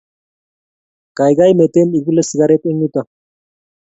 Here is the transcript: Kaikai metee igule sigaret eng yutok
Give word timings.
Kaikai 1.17 1.53
metee 1.59 1.85
igule 1.99 2.21
sigaret 2.29 2.63
eng 2.69 2.79
yutok 2.81 3.07